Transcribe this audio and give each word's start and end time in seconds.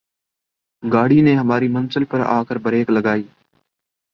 گاڑی 0.83 1.19
نے 1.21 1.35
ہماری 1.35 1.67
منزل 1.67 2.03
پر 2.05 2.19
آ 2.27 2.41
کر 2.43 2.57
بریک 2.57 2.89
لگائی 2.89 3.23